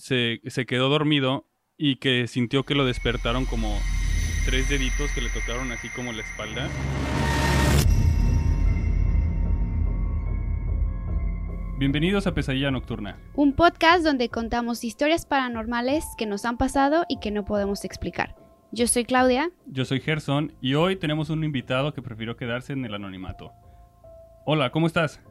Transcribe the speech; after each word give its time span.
se, 0.00 0.40
se 0.46 0.66
quedó 0.66 0.88
dormido 0.88 1.46
y 1.76 1.96
que 1.96 2.26
sintió 2.26 2.64
que 2.64 2.74
lo 2.74 2.84
despertaron 2.84 3.44
como 3.44 3.78
tres 4.46 4.68
deditos 4.68 5.10
que 5.12 5.20
le 5.20 5.28
tocaron 5.28 5.70
así 5.72 5.88
como 5.90 6.12
la 6.12 6.22
espalda. 6.22 6.68
Bienvenidos 11.78 12.26
a 12.26 12.34
Pesadilla 12.34 12.70
Nocturna. 12.70 13.18
Un 13.34 13.54
podcast 13.54 14.04
donde 14.04 14.28
contamos 14.28 14.84
historias 14.84 15.24
paranormales 15.24 16.04
que 16.18 16.26
nos 16.26 16.44
han 16.44 16.58
pasado 16.58 17.04
y 17.08 17.20
que 17.20 17.30
no 17.30 17.44
podemos 17.44 17.84
explicar. 17.84 18.36
Yo 18.72 18.86
soy 18.86 19.04
Claudia. 19.04 19.50
Yo 19.66 19.84
soy 19.84 20.00
Gerson 20.00 20.52
y 20.60 20.74
hoy 20.74 20.96
tenemos 20.96 21.30
un 21.30 21.42
invitado 21.42 21.94
que 21.94 22.02
prefirió 22.02 22.36
quedarse 22.36 22.74
en 22.74 22.84
el 22.84 22.94
anonimato. 22.94 23.52
Hola, 24.44 24.70
¿cómo 24.70 24.86
estás? 24.86 25.22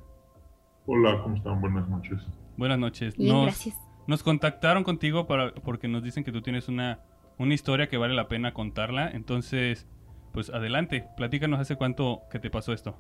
Hola, 0.88 1.22
¿cómo 1.22 1.36
están? 1.36 1.62
Buenas 1.62 1.88
noches. 1.88 2.20
Buenas 2.58 2.80
noches. 2.80 3.16
Bien, 3.16 3.32
nos, 3.32 3.46
gracias. 3.46 3.89
Nos 4.10 4.24
contactaron 4.24 4.84
contigo 4.84 5.28
para, 5.28 5.54
porque 5.54 5.88
nos 5.88 6.02
dicen 6.02 6.24
que 6.24 6.32
tú 6.32 6.42
tienes 6.42 6.68
una, 6.68 7.00
una 7.38 7.54
historia 7.54 7.88
que 7.90 7.98
vale 7.98 8.16
la 8.16 8.28
pena 8.28 8.56
contarla. 8.56 9.08
Entonces, 9.12 9.88
pues 10.34 10.50
adelante, 10.50 11.06
platícanos 11.16 11.60
hace 11.60 11.76
cuánto 11.76 12.24
que 12.32 12.40
te 12.40 12.50
pasó 12.50 12.74
esto. 12.74 12.98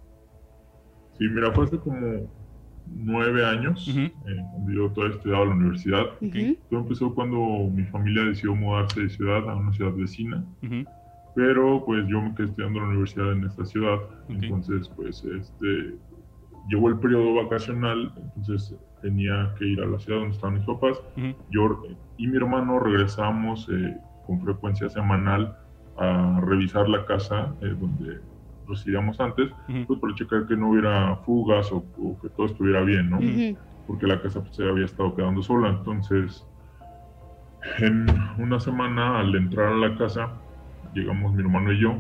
Sí, 1.17 1.25
mira, 1.27 1.51
fue 1.51 1.65
hace 1.65 1.79
como 1.79 2.29
nueve 2.85 3.43
años, 3.43 3.87
eh, 3.87 4.11
cuando 4.51 4.71
yo 4.71 4.91
todavía 4.91 5.15
estudiaba 5.15 5.43
en 5.45 5.49
la 5.49 5.55
universidad. 5.55 6.05
Todo 6.69 6.79
empezó 6.79 7.15
cuando 7.15 7.39
mi 7.73 7.85
familia 7.85 8.25
decidió 8.25 8.53
mudarse 8.53 9.01
de 9.01 9.09
ciudad 9.09 9.49
a 9.49 9.55
una 9.55 9.73
ciudad 9.73 9.93
vecina, 9.93 10.45
pero 11.35 11.83
pues 11.85 12.07
yo 12.07 12.21
me 12.21 12.35
quedé 12.35 12.49
estudiando 12.49 12.79
en 12.79 12.85
la 12.85 12.89
universidad 12.91 13.31
en 13.31 13.45
esta 13.45 13.65
ciudad, 13.65 13.97
entonces 14.29 14.87
pues 14.95 15.23
este, 15.23 15.95
llegó 16.69 16.89
el 16.89 16.99
periodo 16.99 17.33
vacacional, 17.43 18.13
entonces 18.15 18.75
tenía 19.01 19.53
que 19.57 19.65
ir 19.65 19.81
a 19.81 19.85
la 19.87 19.99
ciudad 19.99 20.19
donde 20.19 20.35
estaban 20.35 20.55
mis 20.55 20.65
papás. 20.65 20.97
ujú, 21.17 21.35
Yo 21.49 21.81
y 22.17 22.27
mi 22.27 22.37
hermano 22.37 22.79
regresamos 22.79 23.67
eh, 23.69 23.97
con 24.25 24.39
frecuencia 24.41 24.89
semanal 24.89 25.55
a 25.97 26.39
revisar 26.45 26.87
la 26.87 27.05
casa 27.05 27.55
eh, 27.61 27.73
donde 27.77 28.21
residíamos 28.67 29.19
antes, 29.19 29.49
ujú, 29.67 29.85
pues 29.87 29.99
para 29.99 30.13
checar 30.15 30.45
que 30.47 30.55
no 30.55 30.69
hubiera 30.69 31.15
fugas 31.25 31.71
o, 31.71 31.77
o 31.97 32.19
que 32.21 32.29
todo 32.29 32.45
estuviera 32.45 32.81
bien, 32.81 33.09
¿no? 33.09 33.17
Ujú. 33.19 33.57
Porque 33.87 34.05
la 34.05 34.21
casa 34.21 34.41
pues, 34.41 34.55
se 34.55 34.63
había 34.69 34.85
estado 34.85 35.15
quedando 35.15 35.41
sola. 35.41 35.69
Entonces, 35.69 36.45
en 37.79 38.05
una 38.37 38.59
semana 38.59 39.19
al 39.19 39.35
entrar 39.35 39.73
a 39.73 39.77
la 39.77 39.97
casa, 39.97 40.41
llegamos 40.93 41.33
mi 41.33 41.41
hermano 41.41 41.71
y 41.73 41.81
yo. 41.81 41.95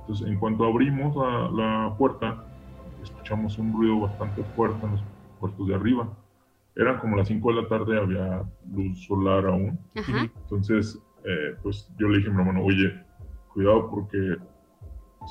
Entonces, 0.00 0.26
en 0.28 0.38
cuanto 0.38 0.64
abrimos 0.64 1.14
la, 1.16 1.50
la 1.50 1.96
puerta, 1.98 2.45
escuchamos 3.26 3.58
un 3.58 3.72
ruido 3.72 4.00
bastante 4.00 4.44
fuerte 4.54 4.86
en 4.86 4.92
los 4.92 5.04
cuartos 5.40 5.66
de 5.66 5.74
arriba. 5.74 6.08
Eran 6.76 7.00
como 7.00 7.16
las 7.16 7.26
5 7.26 7.52
de 7.52 7.62
la 7.62 7.68
tarde, 7.68 7.98
había 7.98 8.42
luz 8.70 9.04
solar 9.04 9.46
aún. 9.46 9.78
Ajá. 9.96 10.30
Entonces, 10.42 11.02
eh, 11.24 11.56
pues 11.62 11.90
yo 11.98 12.08
le 12.08 12.18
dije 12.18 12.30
a 12.30 12.32
mi 12.32 12.40
hermano, 12.40 12.62
oye, 12.62 13.02
cuidado 13.52 13.90
porque 13.90 14.36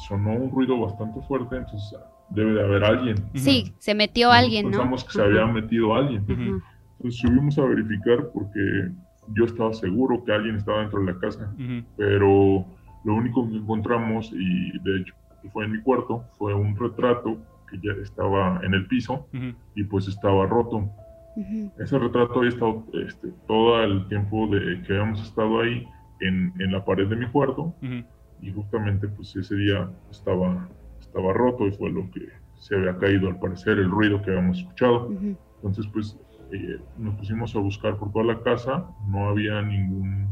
sonó 0.08 0.34
un 0.34 0.52
ruido 0.52 0.78
bastante 0.82 1.22
fuerte, 1.22 1.56
entonces 1.56 1.98
debe 2.32 2.54
de 2.54 2.64
haber 2.64 2.84
alguien. 2.84 3.16
Sí, 3.36 3.74
se 3.78 3.96
metió 3.96 4.30
alguien, 4.30 4.66
¿no? 4.66 4.72
Pensamos 4.72 5.06
que 5.06 5.12
se 5.12 5.22
Ajá. 5.22 5.30
había 5.30 5.46
metido 5.46 5.96
alguien. 5.96 6.24
Ujú. 6.24 6.62
Entonces 6.98 7.22
subimos 7.22 7.58
a 7.60 7.64
verificar 7.64 8.30
porque 8.34 8.92
yo 9.36 9.46
estaba 9.46 9.74
seguro 9.74 10.22
que 10.26 10.34
alguien 10.34 10.58
estaba 10.58 10.82
dentro 10.82 11.00
de 11.00 11.14
la 11.14 11.20
casa, 11.20 11.54
pero 11.96 12.66
lo 13.06 13.14
único 13.14 13.48
que 13.48 13.56
encontramos, 13.56 14.34
y 14.34 14.80
de 14.80 15.02
hecho 15.02 15.14
fue 15.54 15.64
en 15.66 15.72
mi 15.74 15.82
cuarto, 15.82 16.26
fue 16.38 16.54
un 16.54 16.76
retrato 16.76 17.38
que 17.68 17.78
ya 17.82 17.92
estaba 18.02 18.60
en 18.64 18.74
el 18.74 18.88
piso 18.88 19.28
ujú, 19.34 19.54
y 19.76 19.84
pues 19.86 20.08
estaba 20.08 20.46
roto. 20.46 20.90
Ujú. 21.36 21.72
Ese 21.78 22.00
retrato 22.00 22.40
había 22.40 22.50
estado 22.50 22.86
este, 23.06 23.28
todo 23.48 23.84
el 23.84 24.08
tiempo 24.08 24.48
de 24.48 24.82
que 24.84 24.94
habíamos 24.94 25.22
estado 25.22 25.62
ahí 25.62 25.88
en, 26.22 26.54
en 26.60 26.72
la 26.72 26.84
pared 26.86 27.08
de 27.08 27.16
mi 27.16 27.28
cuarto 27.28 27.76
ujú. 27.82 28.04
y 28.40 28.52
justamente 28.54 29.08
pues 29.10 29.36
ese 29.36 29.56
día 29.56 29.90
estaba, 30.10 30.70
estaba 31.00 31.34
roto 31.34 31.68
y 31.68 31.72
fue 31.72 31.92
lo 31.92 32.10
que 32.12 32.22
se 32.56 32.76
había 32.76 32.98
caído 32.98 33.28
al 33.28 33.40
parecer, 33.40 33.78
el 33.78 33.90
ruido 33.90 34.22
que 34.22 34.32
habíamos 34.32 34.60
escuchado. 34.60 35.14
Entonces, 35.58 35.88
pues 35.92 36.18
eh, 36.52 36.80
nos 36.96 37.16
pusimos 37.16 37.56
a 37.56 37.60
buscar 37.60 37.98
por 37.98 38.12
toda 38.12 38.26
la 38.26 38.42
casa, 38.42 38.88
no 39.08 39.30
había 39.30 39.62
ningún 39.62 40.30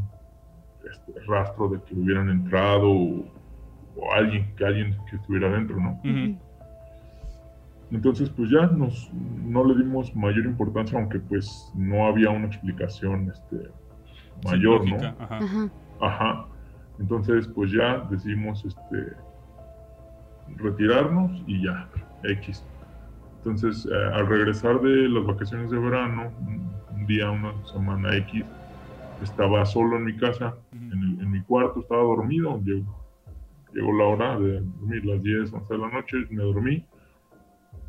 este, 0.92 1.14
rastro 1.28 1.70
de 1.70 1.84
que 1.84 1.96
hubieran 1.96 2.30
entrado 2.30 2.90
o, 2.90 3.26
o 3.96 4.14
alguien, 4.14 4.56
que 4.56 4.66
alguien 4.66 4.96
que 5.10 5.16
estuviera 5.18 5.50
dentro, 5.50 5.78
¿no? 5.80 6.00
Entonces, 7.94 8.30
pues 8.32 8.50
ya 8.50 8.66
nos, 8.68 9.12
no 9.14 9.64
le 9.64 9.76
dimos 9.84 10.16
mayor 10.16 10.46
importancia, 10.46 10.98
aunque 11.00 11.20
pues 11.20 11.72
no 11.76 12.08
había 12.08 12.30
una 12.32 12.48
explicación 12.48 13.30
este, 13.32 13.70
mayor, 14.44 14.86
¿no? 14.90 14.96
Ajá. 14.96 15.38
Ajá. 15.38 15.70
Ajá. 16.02 16.46
Entonces, 17.00 17.48
pues 17.50 17.72
ya 17.72 18.00
decidimos 18.10 18.66
este, 18.66 19.14
retirarnos 20.58 21.32
y 21.48 21.64
ya, 21.64 21.88
X. 22.24 22.64
Entonces, 23.38 23.86
eh, 23.92 23.96
al 24.14 24.28
regresar 24.28 24.80
de 24.82 25.10
las 25.10 25.26
vacaciones 25.26 25.70
de 25.70 25.78
verano, 25.78 26.32
un, 26.42 27.06
día, 27.06 27.30
una 27.30 27.52
semana 27.66 28.16
X, 28.16 28.46
estaba 29.22 29.66
solo 29.66 29.98
en 29.98 30.06
mi 30.06 30.16
casa, 30.18 30.56
en, 30.72 30.92
el- 30.94 31.22
en 31.22 31.32
mi 31.32 31.42
cuarto, 31.42 31.82
estaba 31.82 32.02
dormido. 32.02 32.60
Llegó, 32.64 32.98
llegó 33.74 33.94
la 33.98 34.04
hora 34.06 34.40
de 34.40 34.62
dormir, 34.62 35.06
las 35.06 35.22
10, 35.22 35.52
11 35.54 35.74
de 35.74 35.80
la 35.80 35.90
noche, 35.90 36.18
me 36.30 36.42
dormí 36.44 36.86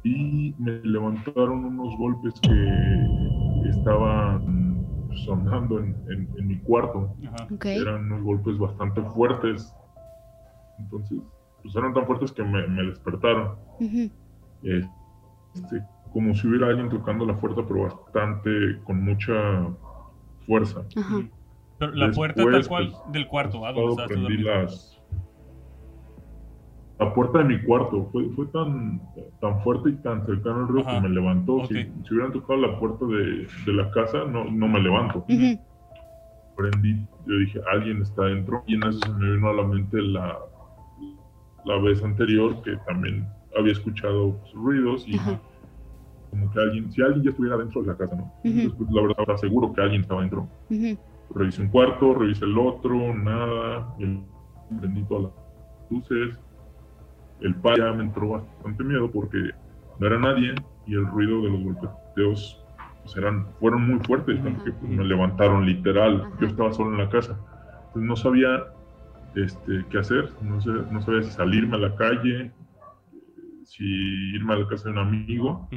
y 0.05 0.55
me 0.59 0.81
levantaron 0.83 1.65
unos 1.65 1.97
golpes 1.97 2.35
que 2.41 3.69
estaban 3.69 4.87
sonando 5.25 5.79
en- 5.81 5.97
en- 6.09 6.29
en 6.39 6.47
mi 6.47 6.59
cuarto 6.61 7.15
ajá. 7.27 7.49
Ok. 7.53 7.65
eran 7.67 8.05
unos 8.13 8.23
golpes 8.23 8.59
bastante 8.59 9.01
fuertes. 9.03 9.75
Entonces, 10.79 11.19
pues 11.63 11.75
eran 11.77 11.95
tan 11.95 12.05
fuertes 12.07 12.33
que 12.33 12.43
me, 12.43 12.67
me 12.69 12.83
despertaron. 12.85 13.57
Eh, 14.63 14.87
Este, 15.55 15.81
como 16.13 16.35
si 16.35 16.49
hubiera 16.49 16.67
alguien 16.67 16.89
tocando 16.91 17.25
la 17.25 17.39
puerta, 17.39 17.63
pero 17.67 17.85
bastante, 17.85 18.51
con 18.85 19.05
mucha 19.05 19.33
fuerza. 20.47 20.85
Pero 21.79 21.93
la 21.93 22.11
puerta 22.11 22.43
tal 22.45 22.67
cual 22.69 22.89
pues, 22.91 23.13
del 23.13 23.27
cuarto, 23.29 23.61
prendí 24.07 24.23
dormido. 24.43 24.51
las... 24.63 24.94
La 26.99 27.13
puerta 27.13 27.39
de 27.39 27.45
mi 27.45 27.61
cuarto 27.63 28.09
fue, 28.13 28.29
fue 28.37 28.47
tan, 28.47 29.01
tan 29.41 29.61
fuerte 29.63 29.91
y 29.91 29.97
tan 29.97 30.25
cercano 30.27 30.61
al 30.61 30.69
ruido 30.69 30.89
Ajá. 30.89 31.03
que 31.03 31.09
me 31.09 31.15
levantó. 31.15 31.65
Si, 31.67 31.75
si 31.75 32.15
hubieran 32.15 32.33
tocado 32.33 32.61
la 32.61 32.79
puerta 32.79 33.05
de, 33.07 33.49
de 33.67 33.73
la 33.73 33.91
casa, 33.91 34.25
no, 34.25 34.45
no 34.45 34.69
me 34.69 34.81
levanto. 34.81 35.19
Ujú. 35.29 35.59
prendí, 36.57 37.05
yo 37.27 37.37
dije, 37.39 37.61
alguien 37.73 38.01
está 38.01 38.27
dentro. 38.27 38.63
Y 38.67 38.75
en 38.77 38.85
eso 38.85 39.01
se 39.01 39.13
me 39.13 39.33
vino 39.35 39.49
a 39.49 39.53
la 39.55 39.65
mente 39.65 40.01
la, 40.01 40.39
la 41.65 41.79
vez 41.79 42.03
anterior 42.05 42.63
que 42.63 42.77
también 42.87 43.27
había 43.59 43.73
escuchado 43.73 44.39
pues, 44.39 44.53
ruidos 44.55 45.05
y 45.09 45.17
Ajá. 45.17 45.41
como 46.31 46.49
que 46.53 46.61
alguien, 46.61 46.93
si 46.93 47.03
alguien 47.03 47.25
ya 47.25 47.31
estuviera 47.31 47.57
dentro 47.57 47.81
de 47.83 47.89
la 47.89 47.97
casa, 47.97 48.15
¿no? 48.15 48.33
Entonces, 48.45 48.73
pues, 48.79 48.91
la 48.93 49.03
verdad, 49.03 49.17
estaba 49.19 49.39
seguro 49.39 49.73
que 49.73 49.81
alguien 49.81 50.03
estaba 50.03 50.21
dentro. 50.21 50.49
Revisé 51.35 51.63
un 51.63 51.69
cuarto, 51.71 52.15
revisé 52.15 52.45
el 52.45 52.57
otro, 52.57 53.15
nada. 53.15 53.97
prendí 54.81 55.03
todas 55.09 55.25
las 55.25 55.33
luces. 55.91 56.39
El 57.41 57.55
pa 57.57 57.77
ya 57.77 57.93
me 57.93 58.05
entró 58.05 58.29
bastante 58.29 58.85
miedo 58.85 59.11
porque 59.11 59.51
no 59.99 60.07
era 60.07 60.19
nadie 60.19 60.55
y 60.87 60.95
el 60.95 61.07
ruido 61.07 61.43
de 61.43 61.51
los 61.51 61.63
golpeteos 61.63 62.65
pues, 63.03 63.17
eran, 63.17 63.47
fueron 63.61 63.87
muy 63.87 63.99
fuertes, 64.01 64.43
tanto 64.43 64.65
que 64.65 64.73
pues, 64.73 64.91
me 64.91 65.05
levantaron 65.05 65.67
literal. 65.67 66.23
Ajá. 66.23 66.37
Yo 66.41 66.47
estaba 66.47 66.73
solo 66.73 66.93
en 66.93 66.99
la 66.99 67.09
casa. 67.11 67.39
Entonces 67.87 68.03
no 68.03 68.17
sabía 68.17 68.65
este, 69.35 69.85
qué 69.91 69.99
hacer, 69.99 70.33
no, 70.43 70.61
sé, 70.61 70.71
no 70.71 71.03
sabía 71.03 71.23
si 71.23 71.31
salirme 71.31 71.77
a 71.77 71.81
la 71.81 71.97
calle, 71.97 72.53
si 73.65 73.85
irme 74.35 74.55
a 74.55 74.57
la 74.59 74.69
casa 74.69 74.85
de 74.85 74.93
un 74.93 74.99
amigo. 74.99 75.69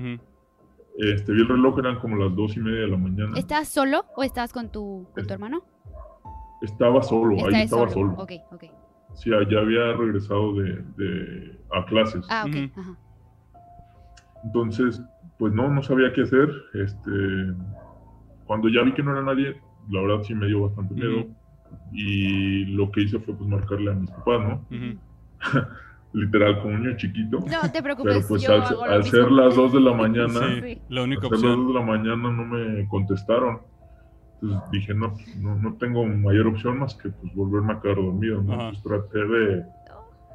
Este, 0.97 1.31
vi 1.31 1.41
el 1.41 1.47
reloj, 1.47 1.79
eran 1.79 1.99
como 1.99 2.15
las 2.17 2.35
dos 2.35 2.55
y 2.55 2.59
media 2.59 2.81
de 2.81 2.87
la 2.87 2.97
mañana. 2.97 3.37
¿Estás 3.37 3.67
solo 3.67 4.05
o 4.15 4.23
estás 4.23 4.53
con 4.53 4.71
tu, 4.71 5.07
con 5.13 5.27
tu 5.27 5.33
hermano? 5.33 5.63
Estaba 6.61 7.03
solo, 7.03 7.45
ahí 7.45 7.63
estaba 7.63 7.87
solo. 7.89 8.13
Ok, 8.13 8.31
ok. 8.51 8.63
Sí, 9.17 9.31
ya 9.49 9.59
había 9.59 9.93
regresado 9.93 10.53
de, 10.55 10.83
de- 10.97 11.59
a 11.73 11.83
clases. 11.85 12.25
Ah, 12.29 12.45
ok. 12.47 12.55
Ujú. 12.77 12.81
Ajá. 12.81 12.97
Entonces, 14.43 15.01
pues 15.39 15.53
no, 15.53 15.69
no 15.69 15.81
sabía 15.81 16.13
qué 16.13 16.21
hacer. 16.21 16.49
Este, 16.75 17.09
cuando 18.45 18.69
ya 18.69 18.81
vi 18.83 18.93
que 18.93 19.03
no 19.03 19.11
era 19.11 19.23
nadie, 19.23 19.59
la 19.89 20.01
verdad 20.01 20.23
sí 20.23 20.33
me 20.35 20.45
dio 20.47 20.61
bastante 20.67 20.93
miedo. 20.93 21.25
Y 21.91 22.65
lo 22.75 22.91
que 22.91 23.01
hice 23.01 23.19
fue 23.19 23.35
pues 23.35 23.49
marcarle 23.49 23.91
a 23.91 23.95
mis 23.95 24.09
papás, 24.11 24.39
¿no? 24.47 24.65
Literal, 26.13 26.61
como 26.61 26.75
un 26.75 26.83
niño 26.83 26.97
chiquito. 26.97 27.39
No 27.39 27.71
te 27.71 27.83
preocupes. 27.83 28.15
Pero 28.15 28.27
pues 28.27 28.41
yo 28.43 28.53
al, 28.53 28.61
hago 28.61 28.85
lo 28.85 28.91
al 28.91 28.99
mismo. 28.99 29.11
ser 29.19 29.31
las 29.31 29.55
2 29.55 29.73
de 29.73 29.79
la 29.81 29.93
mañana, 29.93 30.39
Sí, 30.47 30.61
Sí. 30.61 30.81
la 30.89 31.03
única 31.03 31.27
al 31.27 31.29
ser 31.29 31.31
las 31.31 31.41
2 31.41 31.51
opción. 31.51 31.67
de 31.67 31.73
la 31.73 31.81
mañana 31.85 32.31
no 32.31 32.45
me 32.45 32.87
contestaron. 32.87 33.59
Entonces 34.41 34.71
dije, 34.71 34.93
no, 34.93 35.15
no, 35.39 35.55
no 35.55 35.73
tengo 35.75 36.05
mayor 36.05 36.47
opción 36.47 36.77
más 36.79 36.93
que 36.95 37.09
pues 37.09 37.33
volverme 37.33 37.73
a 37.73 37.81
quedar 37.81 37.95
dormido, 37.95 38.41
¿no? 38.41 38.69
Pues 38.69 38.83
traté 38.83 39.19
de, 39.19 39.65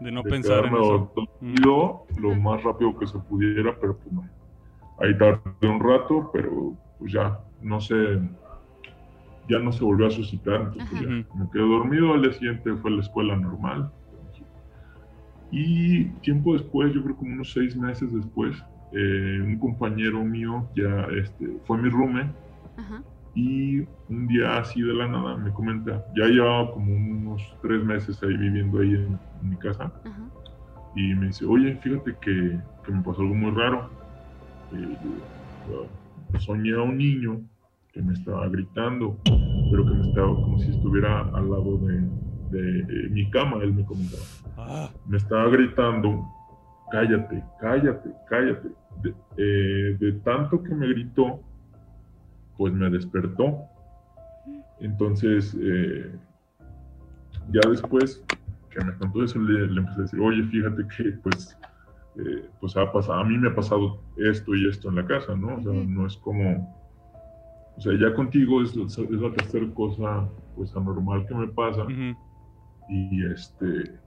De 0.01 0.11
no 0.13 0.23
de 0.23 0.31
pensar 0.31 0.67
en 0.67 0.75
eso. 0.75 1.13
dormido 1.15 2.07
lo 2.19 2.35
más 2.35 2.63
rápido 2.65 2.99
que 2.99 3.07
se 3.07 3.19
pudiera, 3.19 3.77
pero 3.81 3.97
pues 3.97 4.13
no. 4.13 4.29
Ahí 4.99 5.17
tardé 5.17 5.69
un 5.69 5.81
rato, 5.81 6.31
pero 6.33 6.75
pues 6.99 7.13
ya, 7.13 7.39
no 7.61 7.81
sé, 7.81 7.95
ya 9.49 9.59
no 9.61 9.71
se 9.73 9.85
volvió 9.85 10.07
a 10.09 10.11
suscitar, 10.11 10.63
entonces 10.63 10.93
Ajá. 10.93 11.03
ya 11.03 11.09
me 11.09 11.51
quedé 11.53 11.63
dormido, 11.63 12.13
al 12.13 12.23
día 12.23 12.33
siguiente 12.33 12.75
fue 12.77 12.91
a 12.91 12.95
la 12.95 13.03
escuela 13.03 13.37
normal. 13.37 13.91
Y 15.53 16.05
tiempo 16.23 16.55
después, 16.55 16.95
yo 16.95 17.05
creo 17.05 17.15
como 17.17 17.35
unos 17.35 17.53
seis 17.53 17.77
meses 17.77 18.13
después, 18.13 18.57
eh, 18.93 19.41
un 19.45 19.59
compañero 19.59 20.25
mío 20.25 20.67
ya 20.75 21.07
este, 21.21 21.47
fue 21.67 21.79
mi 21.79 21.89
roommate 21.89 22.31
Ajá. 22.77 23.03
Y 23.35 23.81
un 24.09 24.27
día 24.29 24.59
así 24.59 24.83
de 24.83 24.93
la 24.93 25.09
nada 25.09 25.37
me 25.37 25.51
comenta, 25.53 26.05
ya 26.17 26.27
llevaba 26.27 26.71
como 26.73 26.95
unos 26.95 27.43
tres 27.63 27.83
meses 27.85 28.23
ahí 28.23 28.37
viviendo 28.37 28.81
ahí 28.81 28.91
en, 28.95 29.19
en 29.43 29.51
mi 29.51 29.57
casa 29.57 29.85
Ajá. 30.05 30.23
y 30.95 31.15
me 31.15 31.27
dice, 31.29 31.47
oye, 31.47 31.77
fíjate 31.77 32.15
que, 32.21 32.59
que 32.85 32.93
me 32.93 33.03
pasó 33.03 33.23
algo 33.23 33.35
muy 33.35 33.51
raro. 33.53 33.89
Eh, 34.73 34.97
yo, 35.71 35.87
soñé 36.41 36.73
a 36.75 36.83
un 36.83 36.99
niño 36.99 37.41
que 37.93 38.03
me 38.03 38.13
estaba 38.15 38.49
gritando, 38.49 39.17
pero 39.71 39.85
que 39.85 39.95
me 39.95 40.09
estaba 40.09 40.29
como 40.35 40.59
si 40.59 40.71
estuviera 40.71 41.21
al 41.35 41.51
lado 41.51 41.79
de, 41.79 42.01
de, 42.51 42.81
eh, 42.81 43.09
mi 43.11 43.31
cama, 43.31 43.63
él 43.63 43.75
me 43.75 43.85
comentaba. 43.85 44.23
Ah, 44.57 44.91
Me 45.07 45.17
estaba 45.19 45.49
gritando, 45.49 46.23
cállate, 46.91 47.43
cállate, 47.61 48.11
cállate. 48.29 48.69
De, 49.03 49.15
eh, 49.37 49.97
de 49.99 50.13
tanto 50.25 50.63
que 50.63 50.75
me 50.75 50.87
gritó, 50.89 51.41
pues 52.63 52.73
me 52.75 52.89
despertó. 52.91 53.59
Entonces, 54.79 55.53
eh, 55.61 56.17
ya 57.51 57.69
después 57.69 58.25
que 58.71 58.81
me 58.85 58.97
contó 58.99 59.25
eso, 59.25 59.41
le, 59.41 59.67
le 59.67 59.81
empecé 59.81 59.99
a 59.99 60.03
decir, 60.03 60.21
oye, 60.21 60.45
fíjate 60.45 60.83
que 60.97 61.11
pues, 61.25 61.59
eh, 62.19 62.49
pues 62.61 62.77
ha 62.77 62.93
pasado, 62.93 63.19
a 63.19 63.25
mí 63.25 63.37
me 63.37 63.49
ha 63.49 63.55
pasado 63.57 64.01
esto 64.17 64.55
y 64.55 64.69
esto 64.69 64.91
en 64.91 64.95
la 64.95 65.05
casa, 65.05 65.35
¿no? 65.35 65.57
O 65.57 65.61
sea, 65.61 65.73
no 65.73 66.07
es 66.07 66.17
como, 66.19 66.73
o 67.77 67.81
sea, 67.81 67.95
ya 67.99 68.15
contigo 68.15 68.63
es, 68.63 68.77
es 68.77 68.97
la 69.11 69.33
tercera 69.33 69.67
cosa, 69.75 70.31
pues, 70.55 70.77
anormal 70.77 71.27
que 71.27 71.35
me 71.35 71.49
pasa 71.49 71.83
ujú, 71.83 72.15
y 72.89 73.27
este 73.27 73.99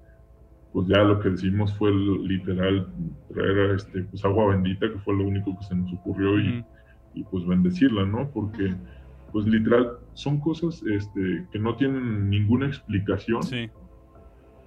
pues 0.72 0.88
ya 0.88 1.04
lo 1.04 1.20
que 1.20 1.30
decimos 1.30 1.74
fue 1.78 1.92
literal 1.94 2.88
traer 3.28 3.76
este 3.76 4.04
pues 4.04 4.24
agua 4.24 4.48
bendita 4.48 4.90
que 4.90 5.00
fue 5.00 5.14
lo 5.14 5.28
único 5.28 5.58
que 5.58 5.66
se 5.66 5.76
nos 5.76 5.92
ocurrió 5.94 6.40
y, 6.40 6.50
ujú. 6.60 6.75
Y, 7.16 7.24
pues 7.24 7.46
bendecirla 7.46 8.06
no 8.06 8.30
porque 8.32 8.76
pues 9.32 9.46
literal 9.48 9.98
son 10.14 10.40
cosas 10.40 10.82
este 10.84 11.46
que 11.52 11.60
no 11.60 11.76
tienen 11.76 12.30
ninguna 12.30 12.68
explicación 12.68 13.44
Sí, 13.44 13.70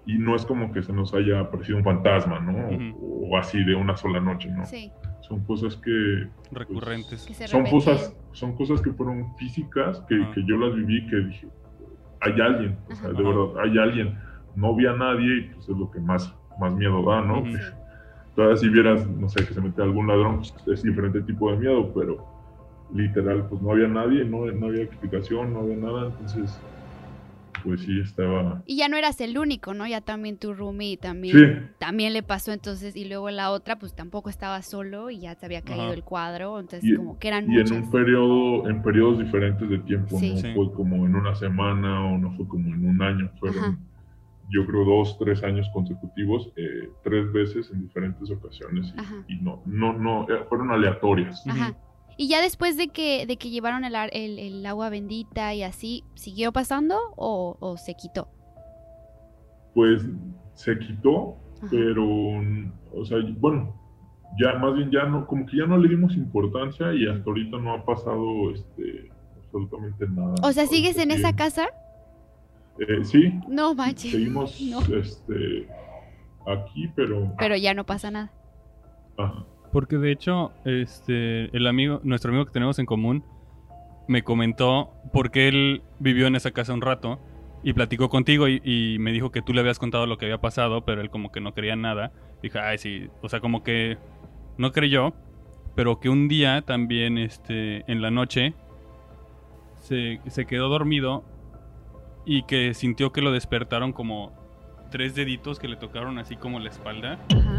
y 0.06 0.18
no 0.18 0.34
es 0.36 0.44
como 0.46 0.72
que 0.72 0.82
se 0.82 0.92
nos 0.92 1.14
haya 1.14 1.40
aparecido 1.40 1.78
un 1.78 1.84
fantasma 1.84 2.40
no 2.40 2.52
Ujú. 2.74 3.28
o, 3.30 3.36
así 3.38 3.62
de 3.64 3.74
una 3.74 3.96
sola 3.96 4.20
noche 4.20 4.50
no 4.50 4.64
Sí. 4.66 4.90
son 5.20 5.44
cosas 5.44 5.76
que 5.76 6.26
recurrentes. 6.52 7.26
Que 7.26 7.34
se 7.34 7.46
son 7.48 7.64
cosas 7.66 8.14
son 8.32 8.56
cosas 8.56 8.80
que 8.82 8.90
fueron 8.92 9.34
físicas 9.36 10.00
que, 10.08 10.14
Ajá. 10.22 10.32
que 10.34 10.42
yo 10.46 10.56
las 10.56 10.74
viví 10.74 11.06
que 11.08 11.16
dije 11.16 11.48
hay 12.20 12.40
alguien 12.40 12.76
o 12.90 12.94
sea, 12.94 13.10
Ajá. 13.10 13.18
de 13.18 13.22
verdad 13.24 13.48
hay 13.62 13.78
alguien 13.78 14.18
no 14.56 14.74
vi 14.74 14.86
a 14.86 14.92
nadie 14.94 15.38
y 15.38 15.42
pues 15.54 15.68
es 15.68 15.76
lo 15.76 15.90
que 15.90 16.00
más 16.00 16.34
más 16.60 16.74
miedo 16.74 17.02
da 17.04 17.20
no. 17.22 17.44
Sí. 17.46 17.58
todavía 18.34 18.56
si 18.56 18.68
vieras 18.68 19.06
no 19.08 19.28
sé 19.28 19.46
que 19.46 19.54
se 19.54 19.60
mete 19.60 19.80
algún 19.82 20.08
ladrón 20.08 20.38
pues 20.38 20.54
es 20.68 20.82
diferente 20.82 21.20
tipo 21.22 21.50
de 21.52 21.58
miedo 21.58 21.92
pero 21.94 22.37
literal 22.94 23.46
pues 23.48 23.60
no 23.62 23.72
había 23.72 23.88
nadie 23.88 24.24
no, 24.24 24.46
no 24.46 24.66
había 24.66 24.82
explicación 24.84 25.52
no 25.52 25.60
había 25.60 25.76
nada 25.76 26.06
entonces 26.06 26.58
pues 27.64 27.80
sí 27.80 28.00
estaba 28.00 28.62
Y 28.66 28.76
ya 28.76 28.88
no 28.88 28.96
eras 28.96 29.20
el 29.20 29.36
único, 29.36 29.74
¿no? 29.74 29.84
Ya 29.84 30.00
también 30.00 30.38
tu 30.38 30.54
roomie 30.54 30.96
también, 30.96 31.36
sí 31.36 31.74
también 31.78 32.12
le 32.12 32.22
pasó 32.22 32.52
entonces 32.52 32.94
y 32.94 33.04
luego 33.04 33.30
la 33.30 33.50
otra 33.50 33.80
pues 33.80 33.94
tampoco 33.94 34.30
estaba 34.30 34.62
solo 34.62 35.10
y 35.10 35.18
ya 35.20 35.34
te 35.34 35.46
había 35.46 35.62
caído 35.62 35.86
Ajá. 35.86 35.94
el 35.94 36.04
cuadro, 36.04 36.60
entonces 36.60 36.88
Y- 36.88 36.94
como 36.94 37.18
que 37.18 37.26
eran 37.28 37.50
y 37.50 37.58
en 37.58 37.72
un 37.72 37.90
periodo 37.90 38.68
en 38.70 38.80
periodos 38.80 39.18
diferentes 39.18 39.68
de 39.68 39.78
tiempo 39.80 40.18
Sí. 40.20 40.30
no 40.30 40.36
Sí. 40.36 40.52
fue 40.54 40.72
como 40.72 41.04
en 41.04 41.16
una 41.16 41.34
semana 41.34 42.04
o 42.06 42.16
no 42.16 42.30
fue 42.36 42.46
como 42.46 42.72
en 42.72 42.86
un 42.88 43.02
año 43.02 43.28
fueron 43.40 43.64
Ajá. 43.64 43.78
yo 44.50 44.64
creo 44.64 44.84
dos 44.84 45.18
tres 45.18 45.42
años 45.42 45.68
consecutivos 45.74 46.50
eh, 46.56 46.88
tres 47.02 47.30
veces 47.32 47.70
en 47.72 47.82
diferentes 47.82 48.30
ocasiones 48.30 48.94
y, 49.26 49.34
no 49.42 49.62
no 49.66 49.92
no 49.94 50.22
eh, 50.30 50.44
fueron 50.48 50.70
aleatorias 50.70 51.44
Ajá. 51.48 51.74
Y 52.20 52.28
ya 52.28 52.42
después 52.42 52.76
de 52.76 52.88
que, 52.88 53.24
de 53.26 53.36
que 53.38 53.48
llevaron 53.48 53.84
el, 53.84 53.94
el, 53.94 54.38
el 54.38 54.66
agua 54.66 54.90
bendita 54.90 55.54
y 55.54 55.62
así, 55.62 56.04
¿siguió 56.14 56.52
pasando 56.52 56.98
o, 57.16 57.56
o 57.60 57.76
se 57.78 57.94
quitó? 57.94 58.28
pues 59.74 60.02
se 60.54 60.76
quitó 60.80 61.36
Ajá. 61.58 61.68
pero 61.70 62.04
o 62.92 63.04
sea 63.04 63.18
bueno 63.38 63.74
ya 64.40 64.54
más 64.58 64.74
bien 64.74 64.90
ya 64.90 65.04
no 65.04 65.24
como 65.26 65.46
que 65.46 65.56
ya 65.58 65.66
no 65.66 65.78
le 65.78 65.88
dimos 65.88 66.16
importancia 66.16 66.92
y 66.94 67.06
hasta 67.06 67.22
ahorita 67.30 67.58
no 67.58 67.74
ha 67.74 67.84
pasado 67.84 68.50
este 68.52 69.10
absolutamente 69.44 70.06
nada 70.08 70.34
O 70.42 70.52
sea, 70.52 70.66
¿sigues 70.66 70.98
en 70.98 71.12
esa 71.12 71.36
casa? 71.36 71.68
Eh, 72.80 73.04
sí 73.04 73.32
No 73.46 73.74
manches. 73.74 74.10
seguimos 74.10 74.60
No. 74.62 74.80
este 74.80 75.68
aquí 76.46 76.88
pero 76.96 77.32
Pero 77.38 77.54
ya 77.56 77.72
no 77.74 77.84
pasa 77.86 78.10
nada. 78.10 78.32
ajá. 79.16 79.44
Porque 79.72 79.96
de 79.96 80.12
hecho, 80.12 80.52
este, 80.64 81.54
el 81.56 81.66
amigo, 81.66 82.00
nuestro 82.02 82.30
amigo 82.30 82.46
que 82.46 82.52
tenemos 82.52 82.78
en 82.78 82.86
común, 82.86 83.24
me 84.06 84.22
comentó 84.22 84.92
porque 85.12 85.48
él 85.48 85.82
vivió 85.98 86.26
en 86.26 86.36
esa 86.36 86.50
casa 86.50 86.72
un 86.72 86.80
rato 86.80 87.18
y 87.62 87.74
platicó 87.74 88.08
contigo 88.08 88.48
y, 88.48 88.62
y 88.64 88.98
me 88.98 89.12
dijo 89.12 89.30
que 89.30 89.42
tú 89.42 89.52
le 89.52 89.60
habías 89.60 89.78
contado 89.78 90.06
lo 90.06 90.16
que 90.16 90.24
había 90.26 90.40
pasado, 90.40 90.84
pero 90.84 91.00
él 91.00 91.10
como 91.10 91.30
que 91.30 91.40
no 91.40 91.52
creía 91.52 91.76
nada. 91.76 92.12
Dije, 92.42 92.58
ay, 92.58 92.78
sí, 92.78 93.10
o 93.20 93.28
sea, 93.28 93.40
como 93.40 93.62
que 93.62 93.98
no 94.56 94.72
creyó, 94.72 95.12
pero 95.74 96.00
que 96.00 96.08
un 96.08 96.28
día 96.28 96.62
también, 96.62 97.18
este, 97.18 97.90
en 97.90 98.00
la 98.00 98.10
noche, 98.10 98.54
se, 99.80 100.20
se 100.26 100.46
quedó 100.46 100.68
dormido 100.68 101.24
y 102.24 102.42
que 102.44 102.74
sintió 102.74 103.12
que 103.12 103.22
lo 103.22 103.32
despertaron 103.32 103.92
como 103.92 104.32
tres 104.90 105.14
deditos 105.14 105.58
que 105.58 105.68
le 105.68 105.76
tocaron 105.76 106.18
así 106.18 106.36
como 106.36 106.58
la 106.58 106.68
espalda. 106.68 107.18
Ajá. 107.34 107.57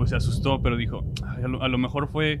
Pues 0.00 0.08
se 0.08 0.16
asustó, 0.16 0.62
pero 0.62 0.78
dijo, 0.78 1.04
"Ay, 1.28 1.44
a, 1.44 1.46
lo, 1.48 1.62
a 1.62 1.68
lo 1.68 1.76
mejor 1.76 2.08
fue 2.08 2.40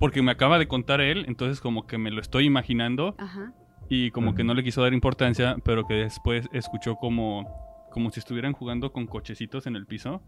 porque 0.00 0.22
me 0.22 0.30
acaba 0.32 0.58
de 0.58 0.66
contar 0.66 1.02
él, 1.02 1.26
entonces 1.28 1.60
como 1.60 1.86
que 1.86 1.98
me 1.98 2.10
lo 2.10 2.22
estoy 2.22 2.46
imaginando 2.46 3.14
Ajá. 3.18 3.52
y 3.90 4.10
como 4.12 4.34
que 4.34 4.44
no 4.44 4.54
le 4.54 4.64
quiso 4.64 4.80
dar 4.80 4.94
importancia, 4.94 5.56
pero 5.62 5.86
que 5.86 5.92
después 5.92 6.48
escuchó 6.54 6.96
como, 6.96 7.46
como 7.92 8.10
si 8.10 8.20
estuvieran 8.20 8.54
jugando 8.54 8.92
con 8.92 9.06
cochecitos 9.06 9.66
en 9.66 9.76
el 9.76 9.84
piso 9.84 10.22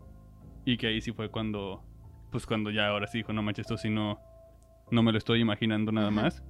y 0.67 0.77
que 0.77 0.89
ahí 0.89 1.01
sí 1.01 1.13
fue 1.13 1.31
cuando, 1.31 1.83
pues 2.31 2.45
cuando 2.45 2.71
ya 2.71 2.89
ahora 2.89 3.07
sí 3.07 3.17
dijo, 3.17 3.33
no 3.33 3.43
manches, 3.43 3.63
esto 3.65 3.79
sí 3.79 3.89
no, 3.89 4.21
no 4.91 5.03
me 5.03 5.11
lo 5.11 5.17
estoy 5.17 5.41
imaginando 5.41 5.91
nada 5.91 6.09
Ajá. 6.09 6.21
más. 6.21 6.45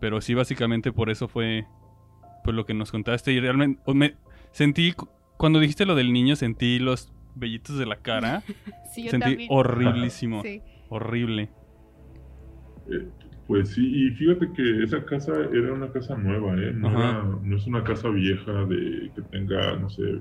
Pero 0.00 0.20
sí, 0.20 0.34
básicamente 0.34 0.92
por 0.92 1.10
eso 1.10 1.26
fue 1.26 1.66
pues 2.44 2.54
lo 2.54 2.64
que 2.64 2.74
nos 2.74 2.92
contaste 2.92 3.32
y 3.32 3.40
realmente 3.40 3.82
me 3.92 4.14
sentí, 4.52 4.92
cu- 4.92 5.08
cuando 5.36 5.58
dijiste 5.58 5.84
lo 5.84 5.96
del 5.96 6.12
niño, 6.12 6.36
sentí 6.36 6.78
los 6.78 7.12
vellitos 7.38 7.78
de 7.78 7.86
la 7.86 7.96
cara. 7.96 8.42
Sí, 8.92 9.04
yo 9.04 9.10
Sentí 9.10 9.26
también. 9.30 9.48
horriblísimo. 9.52 10.42
Sí. 10.42 10.62
Horrible. 10.88 11.50
Eh, 12.90 13.06
pues 13.46 13.68
sí, 13.74 13.82
y 13.86 14.10
fíjate 14.12 14.50
que 14.52 14.82
esa 14.82 15.04
casa 15.04 15.32
era 15.52 15.72
una 15.74 15.92
casa 15.92 16.16
nueva, 16.16 16.54
¿eh? 16.56 16.72
No, 16.74 16.88
Ajá. 16.88 16.98
era- 17.10 17.22
no 17.42 17.56
es 17.56 17.66
una 17.66 17.84
casa 17.84 18.08
vieja 18.08 18.50
de 18.64 19.10
que 19.14 19.22
tenga, 19.30 19.76
no 19.76 19.90
sé, 19.90 20.20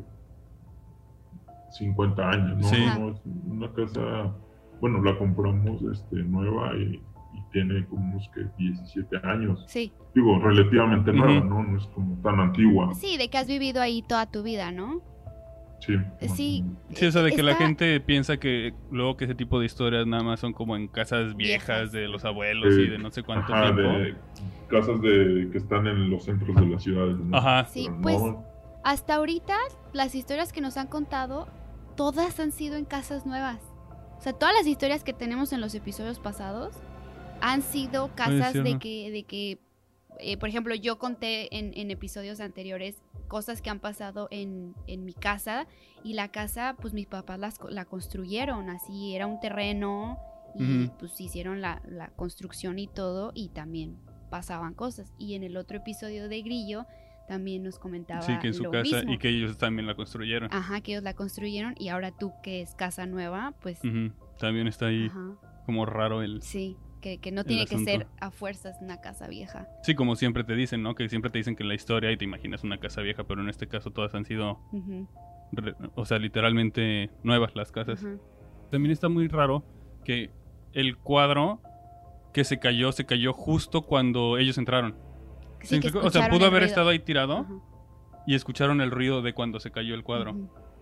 50 1.72 2.30
años, 2.30 2.58
¿no? 2.58 2.68
Sí. 2.68 2.86
No, 3.00 3.10
es 3.12 3.22
una 3.46 3.72
casa, 3.74 4.34
bueno, 4.82 5.02
la 5.04 5.18
compramos 5.18 5.82
este, 5.94 6.18
nueva 6.24 6.76
y, 6.78 6.96
y 6.96 7.42
tiene 7.52 7.86
como 7.88 8.12
unos 8.12 8.30
que 8.34 8.46
17 8.58 9.18
años. 9.24 9.64
Sí. 9.68 9.92
Digo, 10.16 10.40
relativamente 10.40 11.12
nueva, 11.14 11.40
¿no? 11.46 11.64
No 11.64 11.78
es 11.78 11.86
como 11.88 12.20
tan 12.22 12.40
antigua. 12.40 12.94
Sí, 12.96 13.18
de 13.18 13.30
que 13.30 13.38
has 13.38 13.48
vivido 13.48 13.82
ahí 13.82 14.04
toda 14.08 14.30
tu 14.32 14.44
vida, 14.44 14.72
¿no? 14.72 15.02
Sí. 15.80 15.96
Sí. 16.36 16.66
Sí, 16.94 17.06
o 17.06 17.12
sea, 17.12 17.22
de 17.22 17.32
que 17.32 17.44
la 17.44 17.56
gente 17.56 18.00
piensa 18.02 18.38
que 18.38 18.74
luego 18.92 19.16
que 19.16 19.26
ese 19.26 19.36
tipo 19.36 19.60
de 19.60 19.68
historias 19.68 20.08
nada 20.08 20.24
más 20.24 20.40
son 20.40 20.54
como 20.54 20.76
en 20.76 20.88
casas 20.88 21.36
viejas 21.36 21.92
de 21.92 22.08
los 22.08 22.26
abuelos 22.26 22.74
Sí. 22.76 22.82
y 22.82 22.88
de 22.88 22.98
no 22.98 23.12
sé 23.12 23.24
cuánto 23.24 23.54
Ajá, 23.54 23.74
tiempo. 23.76 23.82
de 23.98 24.16
casas 24.70 25.02
de, 25.02 25.50
que 25.52 25.58
están 25.58 25.88
en 25.88 26.10
los 26.10 26.24
centros 26.26 26.56
de 26.56 26.66
las 26.66 26.84
ciudades, 26.84 27.18
¿no? 27.18 27.38
Ajá. 27.38 27.66
Sí, 27.66 27.86
Pero 27.88 28.02
pues 28.02 28.20
no, 28.22 28.44
hasta 28.84 29.16
ahorita 29.16 29.56
las 29.94 30.16
historias 30.16 30.52
que 30.52 30.62
nos 30.62 30.78
han 30.78 30.88
contado, 30.88 31.48
todas 31.96 32.40
han 32.40 32.52
sido 32.52 32.76
en 32.76 32.86
casas 32.86 33.26
nuevas. 33.26 33.60
O 34.18 34.22
sea, 34.22 34.34
todas 34.34 34.56
las 34.56 34.66
historias 34.66 35.04
que 35.04 35.14
tenemos 35.14 35.54
en 35.54 35.62
los 35.62 35.76
episodios 35.76 36.20
pasados 36.20 36.76
han 37.40 37.62
sido 37.62 38.10
casas 38.16 38.54
de 38.54 38.80
que, 38.80 39.12
de 39.12 39.24
que 39.24 39.60
eh, 40.20 40.38
por 40.38 40.50
ejemplo, 40.50 40.74
yo 40.74 40.98
conté 40.98 41.56
en, 41.56 41.72
en 41.76 41.92
episodios 41.92 42.40
anteriores 42.40 42.98
cosas 43.28 43.62
que 43.62 43.70
han 43.70 43.80
pasado 43.80 44.28
en, 44.32 44.74
en 44.88 45.06
mi 45.06 45.14
casa 45.14 45.68
y 46.04 46.14
la 46.14 46.30
casa, 46.30 46.76
pues 46.82 46.94
mis 46.94 47.08
papás 47.08 47.40
las, 47.40 47.60
la 47.70 47.86
construyeron, 47.86 48.70
así 48.70 49.16
era 49.16 49.28
un 49.28 49.40
terreno 49.40 50.18
y 50.56 50.86
Ujú. 50.86 50.98
pues 51.00 51.20
hicieron 51.22 51.62
la, 51.62 51.82
la 51.88 52.08
construcción 52.10 52.80
y 52.80 52.88
todo 52.88 53.32
y 53.36 53.50
también 53.50 53.98
pasaban 54.30 54.74
cosas. 54.74 55.14
Y 55.18 55.36
en 55.36 55.44
el 55.44 55.58
otro 55.58 55.78
episodio 55.78 56.28
de 56.30 56.42
Grillo 56.42 56.86
también 57.28 57.64
nos 57.64 57.78
comentaba 57.78 58.22
Sí, 58.22 58.34
que 58.42 58.48
en 58.48 58.54
su 58.54 58.64
lo 58.64 58.72
casa 58.72 58.84
mismo. 58.98 59.14
y 59.14 59.18
que 59.18 59.30
ellos 59.30 59.58
también 59.58 59.86
la 59.86 59.96
construyeron. 59.96 60.50
Ajá, 60.54 60.82
que 60.82 60.94
ellos 60.94 61.04
la 61.04 61.14
construyeron 61.14 61.76
y 61.78 61.90
ahora 61.90 62.12
tú 62.12 62.32
que 62.42 62.62
es 62.62 62.74
casa 62.76 63.06
nueva, 63.06 63.54
pues... 63.62 63.80
Ujú. 63.84 64.14
También 64.40 64.68
está 64.68 64.86
ahí 64.88 65.08
Ajá, 65.08 65.36
como 65.66 65.86
raro 65.86 66.22
el... 66.22 66.42
sí. 66.42 66.78
Que, 67.02 67.20
que 67.20 67.32
no 67.32 67.44
tiene 67.44 67.66
que 67.66 67.78
ser 67.80 68.08
a 68.20 68.32
fuerzas 68.32 68.78
una 68.82 69.00
casa 69.02 69.28
vieja. 69.28 69.68
Sí, 69.84 69.96
como 69.96 70.16
siempre 70.16 70.44
te 70.44 70.56
dicen, 70.56 70.82
¿no? 70.84 70.96
Que 70.96 71.08
siempre 71.10 71.32
te 71.32 71.38
dicen 71.38 71.56
que 71.56 71.64
en 71.64 71.70
la 71.70 71.76
historia 71.76 72.12
y 72.12 72.18
te 72.18 72.26
imaginas 72.26 72.64
una 72.64 72.80
casa 72.80 73.02
vieja, 73.02 73.24
pero 73.26 73.42
en 73.42 73.50
este 73.50 73.68
caso 73.68 73.92
todas 73.92 74.14
han 74.16 74.26
sido, 74.26 74.60
re- 75.52 75.76
o 75.96 76.06
sea, 76.06 76.18
literalmente 76.20 77.10
nuevas 77.24 77.56
las 77.56 77.72
casas. 77.72 78.06
También 78.72 78.92
está 78.92 79.10
muy 79.10 79.28
raro 79.28 79.64
que 80.04 80.32
el 80.74 80.98
cuadro 80.98 81.62
que 82.34 82.44
se 82.44 82.60
cayó, 82.60 82.92
se 82.92 83.06
cayó 83.06 83.34
justo 83.34 83.82
cuando 83.84 84.38
ellos 84.38 84.58
entraron. 84.58 84.96
Sí, 85.62 85.80
o 86.02 86.10
sea, 86.12 86.30
pudo 86.30 86.46
haber 86.46 86.60
ruido. 86.62 86.66
estado 86.66 86.90
ahí 86.90 87.00
tirado 87.00 87.46
y 88.28 88.36
escucharon 88.36 88.82
el 88.82 88.92
ruido 88.92 89.22
de 89.22 89.34
cuando 89.34 89.60
se 89.60 89.72
cayó 89.72 89.96
el 89.96 90.04
cuadro. 90.04 90.36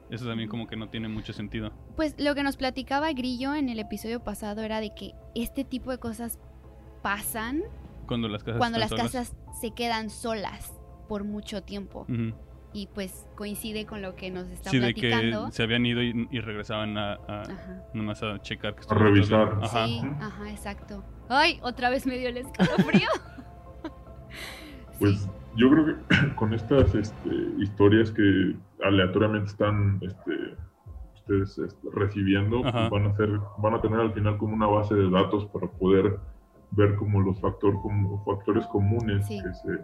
Eso 0.09 0.25
también 0.25 0.47
como 0.49 0.67
que 0.67 0.75
no 0.75 0.89
tiene 0.89 1.07
mucho 1.07 1.33
sentido. 1.33 1.71
Pues 1.95 2.15
lo 2.19 2.35
que 2.35 2.43
nos 2.43 2.57
platicaba 2.57 3.11
Grillo 3.13 3.55
en 3.55 3.69
el 3.69 3.79
episodio 3.79 4.19
pasado 4.23 4.61
era 4.61 4.79
de 4.79 4.93
que 4.93 5.13
este 5.33 5.63
tipo 5.63 5.89
de 5.91 5.97
cosas 5.97 6.39
pasan 7.01 7.63
Cuando 8.07 8.27
las 8.27 8.43
casas 8.43 8.57
cuando 8.59 8.77
las 8.77 8.89
solas. 8.89 9.05
casas 9.11 9.35
se 9.59 9.71
quedan 9.71 10.09
solas 10.09 10.73
por 11.07 11.23
mucho 11.23 11.63
tiempo. 11.63 12.05
Y 12.73 12.87
pues 12.87 13.25
coincide 13.35 13.85
con 13.85 14.01
lo 14.01 14.15
que 14.15 14.31
nos 14.31 14.47
está 14.49 14.69
Sí, 14.69 14.79
de 14.79 14.93
que 14.93 15.09
platicando. 15.09 15.49
se 15.51 15.63
habían 15.63 15.85
ido 15.85 16.03
y, 16.03 16.27
y 16.29 16.39
regresaban 16.41 16.97
a, 16.97 17.17
nomás 17.93 18.21
a 18.21 18.39
checar 18.41 18.75
que 18.75 18.81
A 18.89 18.93
revisar. 18.95 19.59
Ajá. 19.61 19.85
Sí, 19.87 20.01
ajá, 20.19 20.51
exacto. 20.51 21.03
Ay, 21.29 21.57
otra 21.63 21.89
vez 21.89 22.05
me 22.05 22.17
dio 22.17 22.29
el 22.29 22.37
escalofrío. 22.37 23.07
Pues 24.99 25.19
Sí. 25.19 25.29
Yo 25.55 25.69
creo 25.69 25.85
que 25.85 26.35
con 26.35 26.53
estas 26.53 26.93
este, 26.95 27.29
historias 27.59 28.11
que 28.11 28.55
aleatoriamente 28.83 29.49
están 29.51 29.99
este, 30.01 30.55
ustedes 31.15 31.57
este, 31.57 31.87
recibiendo, 31.93 32.61
pues 32.61 32.89
van 32.89 33.05
a 33.07 33.15
ser, 33.15 33.29
van 33.57 33.73
a 33.73 33.81
tener 33.81 33.99
al 33.99 34.13
final 34.13 34.37
como 34.37 34.53
una 34.53 34.67
base 34.67 34.93
de 34.95 35.09
datos 35.09 35.45
para 35.47 35.67
poder 35.67 36.17
ver 36.71 36.95
como 36.95 37.21
los 37.21 37.39
factor, 37.39 37.73
como 37.81 38.23
factores 38.25 38.65
comunes 38.67 39.25
Sí. 39.27 39.41
que 39.41 39.53
se 39.53 39.79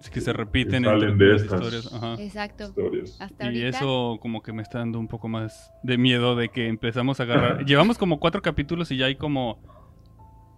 Es 0.00 0.10
que 0.10 0.20
se 0.20 0.32
repiten 0.32 0.82
Que 0.84 0.88
salen 0.88 1.10
entre 1.10 1.26
de 1.26 1.32
las 1.32 1.42
estas. 1.42 1.60
historias. 1.62 1.94
Ajá. 1.94 2.14
Exacto. 2.22 2.64
historias. 2.64 3.20
Hasta 3.20 3.44
Y 3.44 3.46
ahorita. 3.48 3.68
eso 3.78 4.18
como 4.20 4.42
que 4.42 4.52
me 4.52 4.62
está 4.62 4.78
dando 4.78 4.98
un 5.00 5.08
poco 5.08 5.28
más 5.28 5.72
de 5.82 5.98
miedo 5.98 6.36
de 6.36 6.48
que 6.50 6.68
empezamos 6.68 7.18
a 7.20 7.24
agarrar. 7.24 7.64
Llevamos 7.66 7.98
como 7.98 8.20
cuatro 8.20 8.40
capítulos 8.42 8.90
y 8.92 8.96
ya 8.98 9.06
hay 9.06 9.16
como 9.16 9.58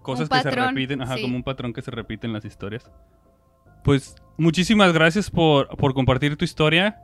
cosas 0.03 0.29
que 0.29 0.39
se 0.41 0.51
repiten, 0.51 1.01
ajá, 1.01 1.17
sí. 1.17 1.23
como 1.23 1.37
un 1.37 1.43
patrón 1.43 1.73
que 1.73 1.81
se 1.83 1.91
repite 1.91 2.27
en 2.27 2.33
las 2.35 2.45
historias. 2.45 2.91
Pues 3.85 4.17
muchísimas 4.37 4.93
gracias 4.93 5.31
por, 5.31 5.69
por 5.77 5.95
compartir 5.95 6.37
tu 6.37 6.45
historia. 6.45 6.99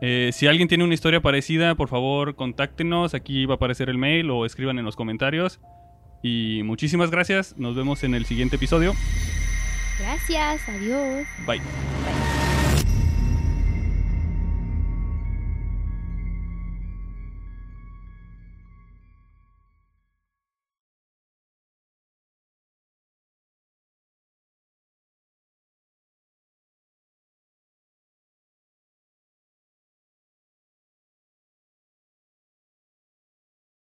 Eh, 0.00 0.30
si 0.32 0.46
alguien 0.46 0.68
tiene 0.68 0.84
una 0.84 0.94
historia 0.94 1.20
parecida, 1.20 1.74
por 1.74 1.88
favor, 1.88 2.34
contáctenos. 2.34 3.14
Aquí 3.14 3.46
va 3.46 3.54
a 3.54 3.56
aparecer 3.56 3.88
el 3.88 3.98
mail 3.98 4.30
o 4.30 4.46
escriban 4.46 4.78
en 4.78 4.84
los 4.84 4.96
comentarios. 4.96 5.60
Y 6.22 6.62
muchísimas 6.64 7.10
gracias. 7.10 7.56
Nos 7.58 7.76
vemos 7.76 8.02
en 8.02 8.14
el 8.14 8.24
siguiente 8.24 8.56
episodio. 8.56 8.94
Gracias, 10.00 10.68
adiós. 10.68 11.26
Bye. 11.46 11.58
Bye. 11.58 11.97